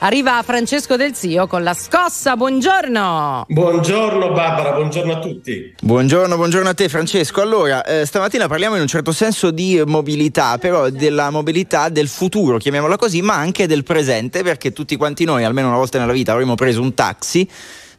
[0.00, 3.46] Arriva Francesco Del Zio con la scossa, buongiorno!
[3.48, 5.74] Buongiorno Barbara, buongiorno a tutti.
[5.80, 7.40] Buongiorno, buongiorno a te Francesco.
[7.40, 12.58] Allora, eh, stamattina parliamo in un certo senso di mobilità, però della mobilità del futuro,
[12.58, 16.32] chiamiamola così, ma anche del presente, perché tutti quanti noi, almeno una volta nella vita,
[16.32, 17.48] avremo preso un taxi.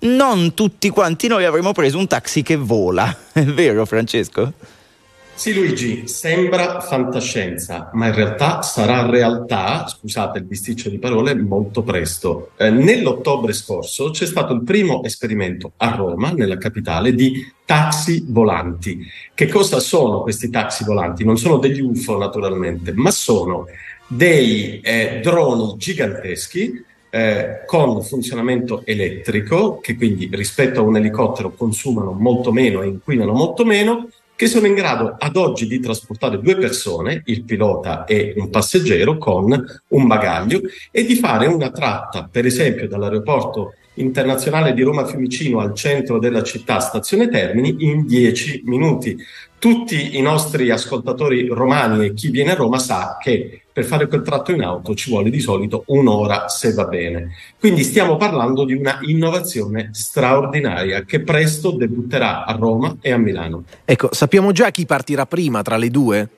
[0.02, 4.54] Non tutti quanti noi avremo preso un taxi che vola, è vero Francesco?
[5.38, 11.84] Sì Luigi, sembra fantascienza, ma in realtà sarà realtà, scusate il bisticcio di parole, molto
[11.84, 12.54] presto.
[12.58, 19.06] Eh, nell'ottobre scorso c'è stato il primo esperimento a Roma, nella capitale, di taxi volanti.
[19.36, 21.24] Che cosa sono questi taxi volanti?
[21.24, 23.68] Non sono degli UFO naturalmente, ma sono
[24.08, 32.14] dei eh, droni giganteschi eh, con funzionamento elettrico, che quindi rispetto a un elicottero consumano
[32.14, 36.56] molto meno e inquinano molto meno, che sono in grado ad oggi di trasportare due
[36.56, 42.46] persone, il pilota e un passeggero, con un bagaglio e di fare una tratta, per
[42.46, 49.18] esempio dall'aeroporto internazionale di Roma Fiumicino al centro della città, stazione Termini, in 10 minuti.
[49.60, 54.22] Tutti i nostri ascoltatori romani e chi viene a Roma sa che per fare quel
[54.22, 57.36] tratto in auto ci vuole di solito un'ora se va bene.
[57.60, 63.64] Quindi stiamo parlando di una innovazione straordinaria che presto debutterà a Roma e a Milano.
[63.86, 66.30] Ecco, sappiamo già chi partirà prima tra le due?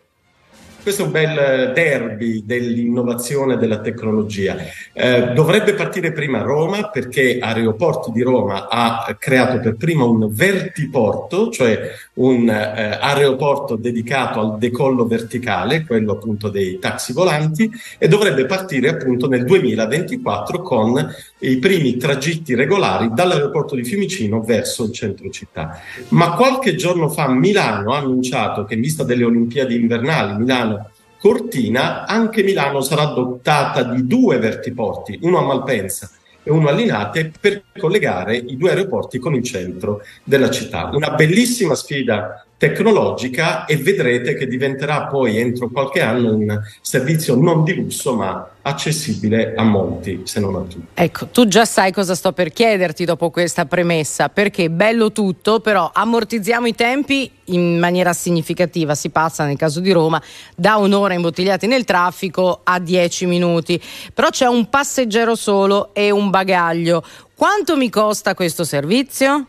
[0.82, 4.56] Questo è un bel derby dell'innovazione della tecnologia.
[4.94, 11.50] Eh, dovrebbe partire prima Roma perché Aeroporti di Roma ha creato per prima un vertiporto,
[11.50, 18.46] cioè un eh, aeroporto dedicato al decollo verticale, quello appunto dei taxi volanti, e dovrebbe
[18.46, 25.30] partire appunto nel 2024 con i primi tragitti regolari dall'aeroporto di Fiumicino verso il centro
[25.30, 25.82] città.
[26.10, 32.06] Ma qualche giorno fa Milano ha annunciato che in vista delle Olimpiadi invernali Milano Cortina,
[32.06, 36.10] anche Milano sarà dotata di due vertiporti, uno a Malpensa
[36.42, 40.90] e uno a Linate, per collegare i due aeroporti con il centro della città.
[40.94, 47.64] Una bellissima sfida tecnologica e vedrete che diventerà poi entro qualche anno un servizio non
[47.64, 50.88] di lusso ma accessibile a molti, se non a tutti.
[50.94, 55.90] Ecco, tu già sai cosa sto per chiederti dopo questa premessa, perché bello tutto, però
[55.92, 60.22] ammortizziamo i tempi in maniera significativa, si passa nel caso di Roma
[60.54, 63.82] da un'ora imbottigliati nel traffico a 10 minuti,
[64.14, 67.02] però c'è un passeggero solo e un bagaglio.
[67.34, 69.46] Quanto mi costa questo servizio?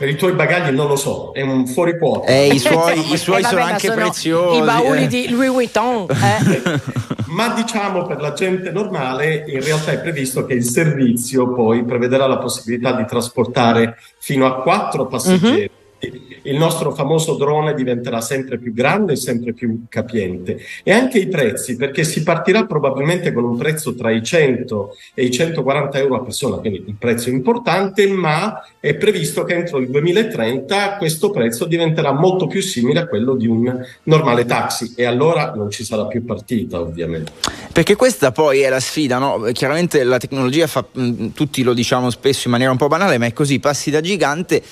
[0.00, 2.26] Per i tuoi bagagli non lo so, è un fuori quota.
[2.28, 4.58] Eh, I suoi, i suoi eh, vabbè, sono anche sono preziosi.
[4.58, 5.06] I bauli eh.
[5.08, 6.06] di Louis Vuitton.
[6.08, 6.80] Eh.
[7.28, 12.26] Ma diciamo per la gente normale, in realtà è previsto che il servizio poi prevederà
[12.26, 15.52] la possibilità di trasportare fino a quattro passeggeri.
[15.52, 15.79] Mm-hmm
[16.50, 20.58] il nostro famoso drone diventerà sempre più grande e sempre più capiente.
[20.82, 25.24] E anche i prezzi, perché si partirà probabilmente con un prezzo tra i 100 e
[25.24, 29.88] i 140 euro a persona, quindi un prezzo importante, ma è previsto che entro il
[29.90, 35.52] 2030 questo prezzo diventerà molto più simile a quello di un normale taxi e allora
[35.54, 37.32] non ci sarà più partita ovviamente.
[37.72, 39.48] Perché questa poi è la sfida, no?
[39.52, 40.84] chiaramente la tecnologia fa,
[41.32, 44.62] tutti lo diciamo spesso in maniera un po' banale, ma è così, passi da gigante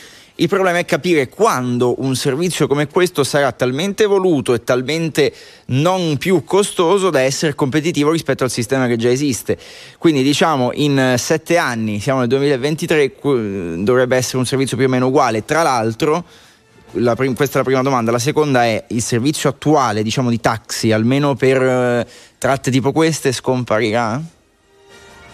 [0.40, 5.32] il problema è capire quando un servizio come questo sarà talmente evoluto e talmente
[5.66, 9.58] non più costoso da essere competitivo rispetto al sistema che già esiste.
[9.98, 13.14] Quindi diciamo in sette anni, siamo nel 2023,
[13.78, 15.44] dovrebbe essere un servizio più o meno uguale.
[15.44, 16.24] Tra l'altro,
[16.92, 18.12] la prim- questa è la prima domanda.
[18.12, 23.32] La seconda è il servizio attuale, diciamo, di taxi, almeno per uh, tratte tipo queste,
[23.32, 24.22] scomparirà?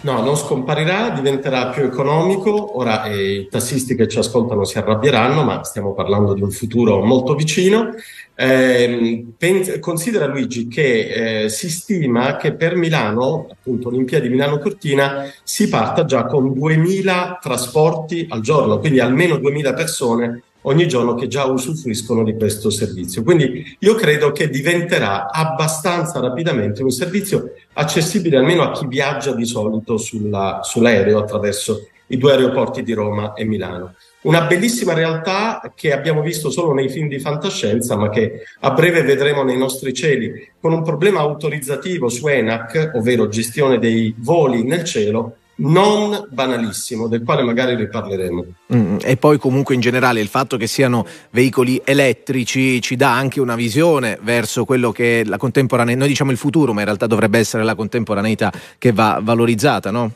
[0.05, 2.77] No, non scomparirà, diventerà più economico.
[2.77, 7.03] Ora eh, i tassisti che ci ascoltano si arrabbieranno, ma stiamo parlando di un futuro
[7.03, 7.89] molto vicino.
[8.35, 15.67] Eh, pens- considera Luigi che eh, si stima che per Milano, appunto Olimpiadi Milano-Cortina, si
[15.69, 21.45] parta già con 2000 trasporti al giorno, quindi almeno 2000 persone ogni giorno che già
[21.45, 23.23] usufruiscono di questo servizio.
[23.23, 29.45] Quindi io credo che diventerà abbastanza rapidamente un servizio accessibile almeno a chi viaggia di
[29.45, 33.95] solito sulla, sull'aereo attraverso i due aeroporti di Roma e Milano.
[34.21, 39.03] Una bellissima realtà che abbiamo visto solo nei film di fantascienza, ma che a breve
[39.03, 44.83] vedremo nei nostri cieli, con un problema autorizzativo su ENAC, ovvero gestione dei voli nel
[44.83, 48.45] cielo, non banalissimo, del quale magari riparleremo.
[48.73, 53.39] Mm, e poi comunque in generale il fatto che siano veicoli elettrici ci dà anche
[53.39, 57.39] una visione verso quello che la contemporaneità, noi diciamo il futuro, ma in realtà dovrebbe
[57.39, 60.11] essere la contemporaneità che va valorizzata, no?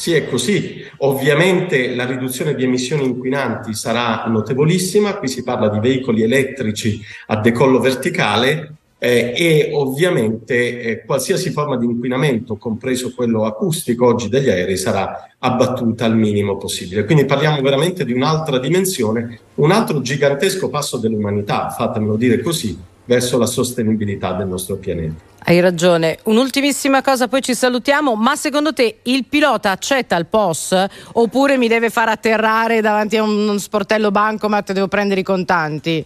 [0.00, 0.82] Sì, è così.
[0.98, 7.36] Ovviamente la riduzione di emissioni inquinanti sarà notevolissima, qui si parla di veicoli elettrici a
[7.36, 14.50] decollo verticale, eh, e ovviamente eh, qualsiasi forma di inquinamento, compreso quello acustico oggi degli
[14.50, 17.06] aerei, sarà abbattuta al minimo possibile.
[17.06, 23.38] Quindi parliamo veramente di un'altra dimensione, un altro gigantesco passo dell'umanità, fatemelo dire così, verso
[23.38, 25.28] la sostenibilità del nostro pianeta.
[25.44, 26.18] Hai ragione.
[26.24, 28.14] Un'ultimissima cosa, poi ci salutiamo.
[28.14, 33.22] Ma secondo te il pilota accetta il POS oppure mi deve far atterrare davanti a
[33.22, 36.04] un sportello bancomat e devo prendere i contanti?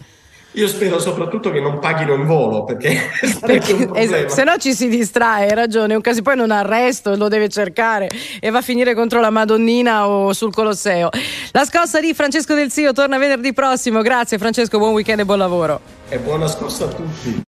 [0.57, 2.97] Io spero soprattutto che non paghino in volo perché,
[3.45, 7.27] perché es- se no ci si distrae, hai ragione, un caso poi non arresto, lo
[7.29, 8.09] deve cercare
[8.41, 11.09] e va a finire contro la Madonnina o sul Colosseo.
[11.51, 15.39] La scossa di Francesco Del Zio torna venerdì prossimo, grazie Francesco, buon weekend e buon
[15.39, 15.81] lavoro.
[16.09, 17.45] E buona scossa a tutti.